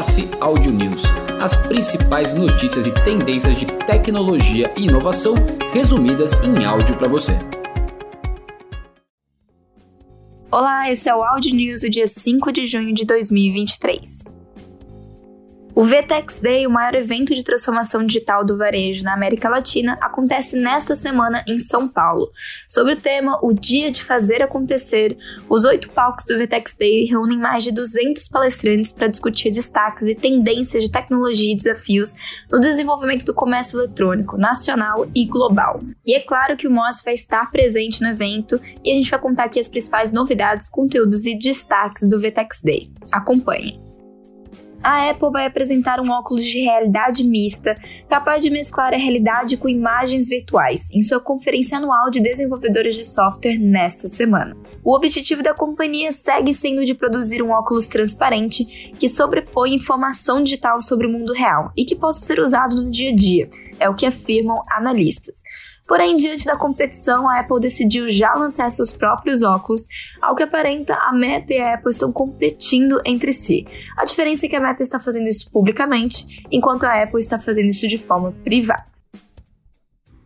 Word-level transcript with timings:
Morse 0.00 0.30
Audio 0.40 0.72
News, 0.72 1.02
as 1.42 1.54
principais 1.54 2.32
notícias 2.32 2.86
e 2.86 3.04
tendências 3.04 3.54
de 3.58 3.66
tecnologia 3.84 4.72
e 4.74 4.86
inovação 4.86 5.34
resumidas 5.74 6.40
em 6.42 6.64
áudio 6.64 6.96
para 6.96 7.06
você. 7.06 7.34
Olá, 10.50 10.90
esse 10.90 11.06
é 11.06 11.14
o 11.14 11.22
Audio 11.22 11.54
News 11.54 11.82
do 11.82 11.90
dia 11.90 12.06
5 12.06 12.50
de 12.50 12.64
junho 12.64 12.94
de 12.94 13.04
2023. 13.04 14.39
O 15.80 15.86
VTEX 15.86 16.38
Day, 16.40 16.66
o 16.66 16.70
maior 16.70 16.94
evento 16.94 17.34
de 17.34 17.42
transformação 17.42 18.04
digital 18.04 18.44
do 18.44 18.58
varejo 18.58 19.02
na 19.02 19.14
América 19.14 19.48
Latina, 19.48 19.96
acontece 19.98 20.54
nesta 20.54 20.94
semana 20.94 21.42
em 21.48 21.56
São 21.56 21.88
Paulo. 21.88 22.30
Sobre 22.68 22.92
o 22.92 23.00
tema 23.00 23.38
O 23.42 23.54
Dia 23.54 23.90
de 23.90 24.04
Fazer 24.04 24.42
Acontecer, 24.42 25.16
os 25.48 25.64
oito 25.64 25.88
palcos 25.92 26.26
do 26.26 26.36
VTEX 26.36 26.76
Day 26.78 27.06
reúnem 27.06 27.38
mais 27.38 27.64
de 27.64 27.72
200 27.72 28.28
palestrantes 28.28 28.92
para 28.92 29.06
discutir 29.06 29.50
destaques 29.52 30.06
e 30.06 30.14
tendências 30.14 30.82
de 30.82 30.90
tecnologia 30.90 31.50
e 31.50 31.56
desafios 31.56 32.12
no 32.52 32.60
desenvolvimento 32.60 33.24
do 33.24 33.32
comércio 33.32 33.78
eletrônico 33.78 34.36
nacional 34.36 35.08
e 35.14 35.24
global. 35.24 35.80
E 36.04 36.14
é 36.14 36.20
claro 36.20 36.58
que 36.58 36.68
o 36.68 36.70
MOS 36.70 37.00
vai 37.02 37.14
estar 37.14 37.50
presente 37.50 38.02
no 38.02 38.08
evento 38.08 38.60
e 38.84 38.92
a 38.92 38.94
gente 38.96 39.10
vai 39.10 39.18
contar 39.18 39.44
aqui 39.44 39.58
as 39.58 39.66
principais 39.66 40.10
novidades, 40.10 40.68
conteúdos 40.68 41.24
e 41.24 41.34
destaques 41.38 42.06
do 42.06 42.20
VTEX 42.20 42.60
Day. 42.62 42.92
Acompanhe! 43.10 43.89
A 44.82 45.10
Apple 45.10 45.30
vai 45.30 45.46
apresentar 45.46 46.00
um 46.00 46.10
óculos 46.10 46.44
de 46.44 46.60
realidade 46.60 47.22
mista 47.24 47.76
capaz 48.08 48.42
de 48.42 48.50
mesclar 48.50 48.94
a 48.94 48.96
realidade 48.96 49.56
com 49.56 49.68
imagens 49.68 50.28
virtuais 50.28 50.90
em 50.90 51.02
sua 51.02 51.20
conferência 51.20 51.78
anual 51.78 52.10
de 52.10 52.20
desenvolvedores 52.20 52.96
de 52.96 53.04
software 53.04 53.58
nesta 53.58 54.08
semana. 54.08 54.56
O 54.82 54.94
objetivo 54.94 55.42
da 55.42 55.52
companhia 55.52 56.10
segue 56.10 56.54
sendo 56.54 56.84
de 56.84 56.94
produzir 56.94 57.42
um 57.42 57.50
óculos 57.50 57.86
transparente 57.86 58.64
que 58.98 59.08
sobrepõe 59.08 59.74
informação 59.74 60.42
digital 60.42 60.80
sobre 60.80 61.06
o 61.06 61.10
mundo 61.10 61.32
real 61.32 61.70
e 61.76 61.84
que 61.84 61.94
possa 61.94 62.20
ser 62.20 62.40
usado 62.40 62.76
no 62.76 62.90
dia 62.90 63.10
a 63.10 63.14
dia, 63.14 63.50
é 63.78 63.88
o 63.88 63.94
que 63.94 64.06
afirmam 64.06 64.62
analistas. 64.70 65.42
Porém, 65.90 66.16
diante 66.16 66.44
da 66.44 66.56
competição, 66.56 67.28
a 67.28 67.40
Apple 67.40 67.58
decidiu 67.58 68.08
já 68.08 68.32
lançar 68.34 68.70
seus 68.70 68.92
próprios 68.92 69.42
óculos. 69.42 69.88
Ao 70.22 70.36
que 70.36 70.44
aparenta, 70.44 70.94
a 70.94 71.12
Meta 71.12 71.52
e 71.52 71.60
a 71.60 71.74
Apple 71.74 71.90
estão 71.90 72.12
competindo 72.12 73.02
entre 73.04 73.32
si. 73.32 73.66
A 73.96 74.04
diferença 74.04 74.46
é 74.46 74.48
que 74.48 74.54
a 74.54 74.60
Meta 74.60 74.84
está 74.84 75.00
fazendo 75.00 75.26
isso 75.26 75.50
publicamente, 75.50 76.46
enquanto 76.48 76.84
a 76.84 77.02
Apple 77.02 77.18
está 77.18 77.40
fazendo 77.40 77.70
isso 77.70 77.88
de 77.88 77.98
forma 77.98 78.30
privada. 78.44 78.84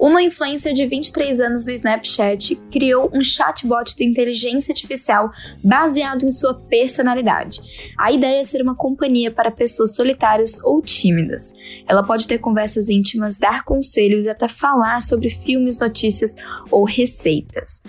Uma 0.00 0.22
influencer 0.22 0.72
de 0.72 0.86
23 0.86 1.40
anos 1.40 1.62
do 1.62 1.70
Snapchat 1.72 2.56
criou 2.72 3.10
um 3.12 3.22
chatbot 3.22 3.94
de 3.94 4.02
inteligência 4.02 4.72
artificial 4.72 5.30
baseado 5.62 6.24
em 6.24 6.30
sua 6.30 6.54
personalidade. 6.54 7.60
A 7.98 8.10
ideia 8.10 8.40
é 8.40 8.42
ser 8.42 8.62
uma 8.62 8.74
companhia 8.74 9.30
para 9.30 9.50
pessoas 9.50 9.94
solitárias 9.94 10.58
ou 10.64 10.80
tímidas. 10.80 11.52
Ela 11.86 12.02
pode 12.02 12.26
ter 12.26 12.38
conversas 12.38 12.88
íntimas, 12.88 13.36
dar 13.36 13.62
conselhos 13.62 14.24
e 14.24 14.30
até 14.30 14.48
falar 14.48 15.02
sobre 15.02 15.28
filmes, 15.28 15.78
notícias 15.78 16.34
ou 16.70 16.84
receitas. 16.84 17.82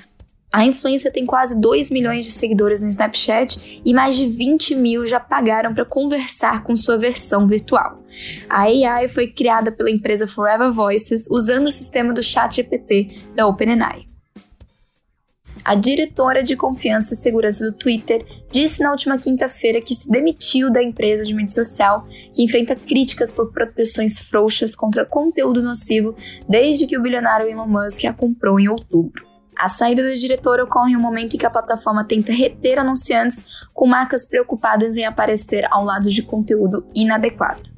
A 0.52 0.66
influência 0.66 1.10
tem 1.10 1.26
quase 1.26 1.58
2 1.58 1.90
milhões 1.90 2.26
de 2.26 2.32
seguidores 2.34 2.82
no 2.82 2.90
Snapchat 2.90 3.82
e 3.86 3.94
mais 3.94 4.18
de 4.18 4.28
20 4.28 4.76
mil 4.76 5.06
já 5.06 5.18
pagaram 5.18 5.74
para 5.74 5.86
conversar 5.86 6.64
com 6.64 6.76
sua 6.76 6.98
versão 6.98 7.48
virtual. 7.48 8.04
A 8.50 8.64
AI 8.64 9.08
foi 9.08 9.28
criada 9.28 9.72
pela 9.72 9.90
empresa 9.90 10.28
Forever 10.28 10.74
Voices 10.74 11.26
usando 11.32 11.68
o 11.68 11.72
sistema 11.72 12.14
do 12.14 12.22
ChatGPT 12.22 13.22
da 13.34 13.48
OpenAI. 13.48 14.12
A 15.64 15.76
diretora 15.76 16.44
de 16.44 16.58
confiança 16.58 17.14
e 17.14 17.18
segurança 17.18 17.64
do 17.64 17.78
Twitter 17.78 18.26
disse 18.52 18.82
na 18.82 18.92
última 18.92 19.18
quinta-feira 19.18 19.80
que 19.80 19.96
se 19.96 20.10
demitiu 20.10 20.70
da 20.70 20.84
empresa 20.84 21.24
de 21.24 21.34
mídia 21.34 21.54
social, 21.54 22.06
que 22.34 22.44
enfrenta 22.44 22.76
críticas 22.76 23.32
por 23.32 23.54
proteções 23.54 24.20
frouxas 24.20 24.76
contra 24.76 25.06
conteúdo 25.06 25.62
nocivo 25.62 26.14
desde 26.50 26.88
que 26.88 26.98
o 26.98 27.02
bilionário 27.02 27.48
Elon 27.48 27.68
Musk 27.68 28.04
a 28.06 28.14
comprou 28.14 28.60
em 28.60 28.68
outubro. 28.68 29.31
A 29.62 29.70
saída 29.70 30.02
da 30.02 30.16
diretora 30.16 30.64
ocorre 30.64 30.94
em 30.94 30.98
um 30.98 31.00
momento 31.00 31.36
em 31.36 31.38
que 31.38 31.46
a 31.46 31.50
plataforma 31.52 32.04
tenta 32.04 32.34
reter 32.34 32.80
anunciantes 32.80 33.46
com 33.72 33.86
marcas 33.86 34.26
preocupadas 34.26 34.98
em 34.98 35.06
aparecer 35.06 35.68
ao 35.70 35.86
lado 35.86 36.10
de 36.10 36.24
conteúdo 36.24 36.84
inadequado. 36.96 37.70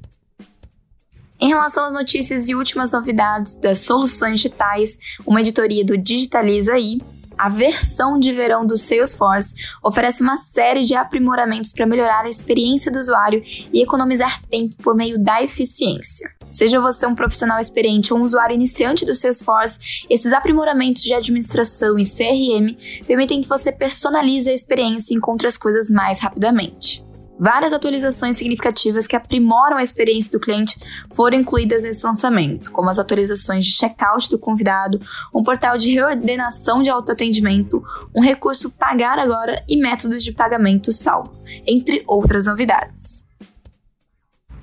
Em 1.38 1.50
relação 1.50 1.84
às 1.84 1.92
notícias 1.92 2.48
e 2.48 2.56
últimas 2.56 2.94
novidades 2.94 3.58
das 3.58 3.80
soluções 3.80 4.40
digitais, 4.40 4.98
uma 5.28 5.42
editoria 5.42 5.84
do 5.84 5.98
Digitaliza 5.98 6.72
aí, 6.72 7.02
a 7.38 7.50
versão 7.50 8.20
de 8.20 8.32
verão 8.32 8.66
do 8.66 8.78
Salesforce 8.78 9.56
oferece 9.84 10.22
uma 10.22 10.38
série 10.38 10.84
de 10.84 10.96
aprimoramentos 10.96 11.72
para 11.72 11.86
melhorar 11.86 12.26
a 12.26 12.30
experiência 12.30 12.92
do 12.92 13.00
usuário 13.00 13.44
e 13.46 13.82
economizar 13.82 14.42
tempo 14.48 14.76
por 14.82 14.96
meio 14.96 15.18
da 15.18 15.42
eficiência. 15.42 16.32
Seja 16.52 16.80
você 16.80 17.08
um 17.08 17.16
profissional 17.16 17.60
experiente 17.60 18.14
ou 18.14 18.20
um 18.20 18.24
usuário 18.24 18.54
iniciante 18.54 19.06
do 19.06 19.16
Salesforce, 19.16 19.80
esses 20.08 20.32
aprimoramentos 20.32 21.02
de 21.02 21.14
administração 21.14 21.98
e 21.98 22.04
CRM 22.04 22.78
permitem 23.08 23.42
que 23.42 23.50
você 23.50 23.72
personalize 23.72 24.50
a 24.50 24.54
experiência 24.54 25.14
e 25.14 25.18
encontre 25.18 25.48
as 25.48 25.58
coisas 25.58 25.90
mais 25.90 26.20
rapidamente. 26.20 27.04
Várias 27.40 27.74
atualizações 27.74 28.38
significativas 28.38 29.08
que 29.08 29.16
aprimoram 29.16 29.78
a 29.78 29.84
experiência 29.84 30.32
do 30.32 30.40
cliente 30.40 30.80
foram 31.14 31.38
incluídas 31.38 31.82
nesse 31.82 32.06
lançamento, 32.06 32.72
como 32.72 32.90
as 32.90 33.00
atualizações 33.00 33.66
de 33.66 33.72
checkout 33.72 34.30
do 34.30 34.38
convidado, 34.38 35.02
um 35.34 35.44
portal 35.44 35.78
de 35.78 35.92
reordenação 35.92 36.84
de 36.84 36.90
autoatendimento, 36.90 37.84
um 38.16 38.22
recurso 38.22 38.72
pagar 38.72 39.18
agora 39.18 39.64
e 39.68 39.78
métodos 39.78 40.24
de 40.24 40.32
pagamento 40.32 40.92
salvo, 40.92 41.34
entre 41.66 42.04
outras 42.08 42.46
novidades. 42.46 43.26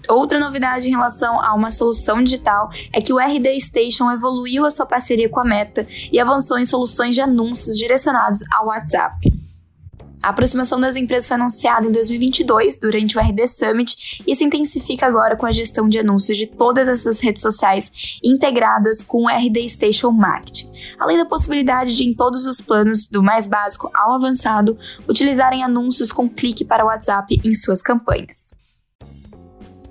Outra 0.08 0.40
novidade 0.40 0.88
em 0.88 0.90
relação 0.90 1.40
a 1.40 1.54
uma 1.54 1.70
solução 1.70 2.22
digital 2.22 2.70
é 2.92 3.00
que 3.00 3.12
o 3.12 3.18
RD 3.18 3.60
Station 3.60 4.10
evoluiu 4.10 4.64
a 4.64 4.70
sua 4.70 4.86
parceria 4.86 5.28
com 5.28 5.38
a 5.38 5.44
Meta 5.44 5.86
e 6.10 6.18
avançou 6.18 6.58
em 6.58 6.64
soluções 6.64 7.14
de 7.14 7.20
anúncios 7.20 7.76
direcionados 7.76 8.40
ao 8.52 8.66
WhatsApp. 8.66 9.39
A 10.22 10.28
aproximação 10.28 10.78
das 10.78 10.96
empresas 10.96 11.26
foi 11.26 11.36
anunciada 11.36 11.86
em 11.86 11.92
2022, 11.92 12.76
durante 12.76 13.16
o 13.16 13.20
RD 13.20 13.46
Summit, 13.46 14.22
e 14.26 14.34
se 14.34 14.44
intensifica 14.44 15.06
agora 15.06 15.34
com 15.34 15.46
a 15.46 15.50
gestão 15.50 15.88
de 15.88 15.98
anúncios 15.98 16.36
de 16.36 16.46
todas 16.46 16.88
essas 16.88 17.20
redes 17.20 17.40
sociais 17.40 17.90
integradas 18.22 19.02
com 19.02 19.24
o 19.24 19.28
RD 19.28 19.66
Station 19.66 20.10
Marketing, 20.10 20.70
além 20.98 21.16
da 21.16 21.24
possibilidade 21.24 21.96
de, 21.96 22.04
em 22.04 22.12
todos 22.12 22.46
os 22.46 22.60
planos, 22.60 23.06
do 23.06 23.22
mais 23.22 23.46
básico 23.46 23.90
ao 23.94 24.12
avançado, 24.12 24.76
utilizarem 25.08 25.64
anúncios 25.64 26.12
com 26.12 26.28
clique 26.28 26.66
para 26.66 26.84
WhatsApp 26.84 27.40
em 27.42 27.54
suas 27.54 27.80
campanhas. 27.80 28.54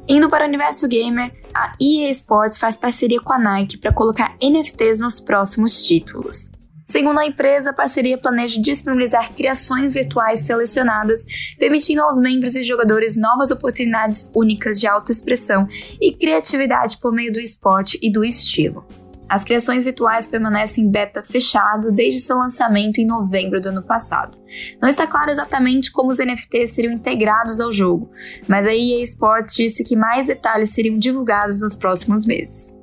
Indo 0.08 0.30
para 0.30 0.46
o 0.46 0.48
universo 0.48 0.88
gamer, 0.88 1.32
a 1.54 1.74
EA 1.82 2.10
Sports 2.10 2.58
faz 2.58 2.78
parceria 2.78 3.20
com 3.20 3.34
a 3.34 3.40
Nike 3.40 3.78
para 3.78 3.94
colocar 3.94 4.36
NFTs 4.42 5.00
nos 5.00 5.20
próximos 5.20 5.84
títulos. 5.84 6.52
Segundo 6.90 7.20
a 7.20 7.26
empresa, 7.28 7.70
a 7.70 7.74
parceria 7.74 8.18
planeja 8.18 8.60
disponibilizar 8.60 9.32
criações 9.36 9.94
virtuais 9.94 10.40
selecionadas, 10.40 11.24
permitindo 11.60 12.02
aos 12.02 12.20
membros 12.20 12.56
e 12.56 12.64
jogadores 12.64 13.16
novas 13.16 13.52
oportunidades 13.52 14.28
únicas 14.36 14.80
de 14.80 14.88
autoexpressão 14.88 15.68
e 16.02 16.12
criatividade 16.12 16.98
por 16.98 17.14
meio 17.14 17.32
do 17.32 17.40
esporte 17.40 18.00
e 18.02 18.12
do 18.12 18.26
estilo. 18.26 18.84
As 19.30 19.44
criações 19.44 19.84
virtuais 19.84 20.26
permanecem 20.26 20.86
em 20.86 20.90
beta 20.90 21.22
fechado 21.22 21.92
desde 21.92 22.22
seu 22.22 22.36
lançamento 22.36 22.98
em 22.98 23.06
novembro 23.06 23.62
do 23.62 23.70
ano 23.70 23.84
passado. 23.84 24.36
Não 24.82 24.90
está 24.90 25.06
claro 25.06 25.30
exatamente 25.30 25.92
como 25.92 26.10
os 26.10 26.18
NFTs 26.18 26.72
seriam 26.72 26.92
integrados 26.92 27.60
ao 27.60 27.72
jogo, 27.72 28.10
mas 28.48 28.66
a 28.66 28.74
EA 28.74 29.00
Sports 29.04 29.56
disse 29.56 29.84
que 29.84 29.96
mais 29.96 30.26
detalhes 30.26 30.72
seriam 30.72 30.98
divulgados 30.98 31.62
nos 31.62 31.76
próximos 31.76 32.26
meses. 32.26 32.79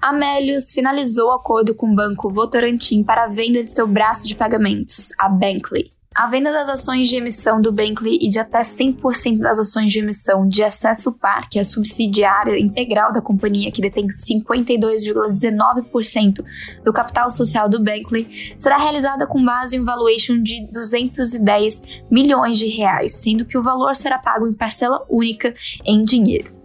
A 0.00 0.12
Melius 0.12 0.72
finalizou 0.72 1.28
o 1.28 1.32
acordo 1.32 1.74
com 1.74 1.90
o 1.90 1.94
banco 1.94 2.30
Votorantim 2.30 3.02
para 3.02 3.24
a 3.24 3.28
venda 3.28 3.62
de 3.62 3.70
seu 3.70 3.86
braço 3.86 4.28
de 4.28 4.34
pagamentos, 4.34 5.10
a 5.18 5.28
Bankly. 5.28 5.96
A 6.16 6.26
venda 6.28 6.50
das 6.50 6.68
ações 6.70 7.10
de 7.10 7.16
emissão 7.16 7.60
do 7.60 7.70
Bankley 7.70 8.16
e 8.22 8.30
de 8.30 8.38
até 8.38 8.62
100% 8.62 9.36
das 9.36 9.58
ações 9.58 9.92
de 9.92 9.98
emissão 9.98 10.48
de 10.48 10.62
Acesso 10.62 11.12
Par, 11.12 11.46
que 11.46 11.58
é 11.58 11.60
a 11.60 11.64
subsidiária 11.64 12.58
integral 12.58 13.12
da 13.12 13.20
companhia 13.20 13.70
que 13.70 13.82
detém 13.82 14.06
52,19% 14.06 16.42
do 16.82 16.90
capital 16.90 17.28
social 17.28 17.68
do 17.68 17.84
Bankley, 17.84 18.54
será 18.56 18.78
realizada 18.78 19.26
com 19.26 19.44
base 19.44 19.76
em 19.76 19.80
um 19.80 19.84
valuation 19.84 20.42
de 20.42 20.66
210 20.72 21.82
milhões 22.10 22.58
de 22.58 22.68
reais, 22.68 23.16
sendo 23.16 23.44
que 23.44 23.58
o 23.58 23.62
valor 23.62 23.94
será 23.94 24.16
pago 24.16 24.46
em 24.46 24.54
parcela 24.54 25.04
única 25.10 25.54
em 25.84 26.02
dinheiro. 26.02 26.55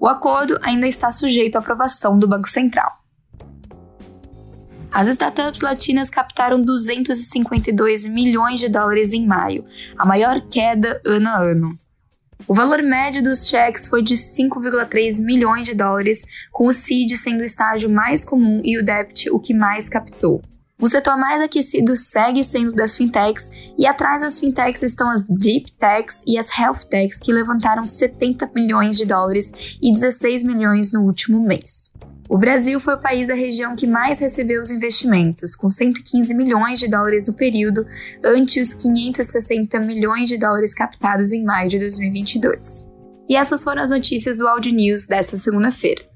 O 0.00 0.06
acordo 0.06 0.58
ainda 0.62 0.86
está 0.86 1.10
sujeito 1.10 1.56
à 1.56 1.58
aprovação 1.58 2.18
do 2.18 2.28
Banco 2.28 2.48
Central. 2.48 2.90
As 4.92 5.08
startups 5.08 5.60
latinas 5.60 6.08
captaram 6.08 6.60
252 6.60 8.06
milhões 8.06 8.60
de 8.60 8.68
dólares 8.68 9.12
em 9.12 9.26
maio, 9.26 9.64
a 9.98 10.06
maior 10.06 10.40
queda 10.40 11.00
ano 11.04 11.28
a 11.28 11.36
ano. 11.36 11.78
O 12.46 12.54
valor 12.54 12.82
médio 12.82 13.22
dos 13.22 13.48
cheques 13.48 13.86
foi 13.86 14.02
de 14.02 14.14
5,3 14.14 15.24
milhões 15.24 15.66
de 15.66 15.74
dólares, 15.74 16.24
com 16.52 16.66
o 16.66 16.72
CID 16.72 17.16
sendo 17.16 17.40
o 17.40 17.44
estágio 17.44 17.90
mais 17.90 18.24
comum 18.24 18.60
e 18.64 18.78
o 18.78 18.84
DEPT 18.84 19.30
o 19.30 19.40
que 19.40 19.52
mais 19.52 19.88
captou. 19.88 20.42
O 20.78 20.88
setor 20.88 21.16
mais 21.16 21.40
aquecido 21.40 21.96
segue 21.96 22.44
sendo 22.44 22.72
das 22.72 22.94
fintechs, 22.96 23.48
e 23.78 23.86
atrás 23.86 24.20
das 24.20 24.38
fintechs 24.38 24.82
estão 24.82 25.10
as 25.10 25.24
deep 25.24 25.72
techs 25.72 26.22
e 26.26 26.36
as 26.36 26.50
health 26.56 26.80
techs, 26.90 27.18
que 27.18 27.32
levantaram 27.32 27.82
70 27.82 28.50
milhões 28.54 28.98
de 28.98 29.06
dólares 29.06 29.50
e 29.80 29.90
16 29.90 30.42
milhões 30.42 30.92
no 30.92 31.02
último 31.02 31.40
mês. 31.40 31.90
O 32.28 32.36
Brasil 32.36 32.78
foi 32.78 32.94
o 32.94 33.00
país 33.00 33.26
da 33.26 33.34
região 33.34 33.74
que 33.74 33.86
mais 33.86 34.18
recebeu 34.18 34.60
os 34.60 34.68
investimentos, 34.68 35.56
com 35.56 35.70
115 35.70 36.34
milhões 36.34 36.78
de 36.78 36.88
dólares 36.88 37.26
no 37.26 37.34
período, 37.34 37.86
ante 38.22 38.60
os 38.60 38.74
560 38.74 39.80
milhões 39.80 40.28
de 40.28 40.36
dólares 40.36 40.74
captados 40.74 41.32
em 41.32 41.42
maio 41.42 41.70
de 41.70 41.78
2022. 41.78 42.86
E 43.30 43.34
essas 43.34 43.64
foram 43.64 43.80
as 43.80 43.90
notícias 43.90 44.36
do 44.36 44.46
Audio 44.46 44.74
News 44.74 45.06
desta 45.06 45.38
segunda-feira. 45.38 46.15